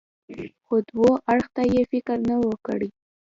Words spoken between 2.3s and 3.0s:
و کړى.